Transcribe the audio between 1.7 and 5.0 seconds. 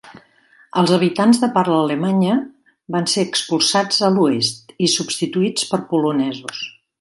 alemanya van ser expulsats a l'oest i